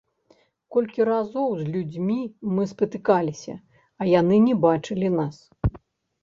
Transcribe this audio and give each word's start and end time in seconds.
Колькі 0.75 1.01
разоў 1.09 1.49
з 1.59 1.65
людзьмі 1.75 2.15
мы 2.55 2.63
спатыкаліся, 2.71 3.55
а 4.01 4.09
яны 4.19 4.35
не 4.49 4.55
бачылі 4.65 5.07
нас! 5.19 5.37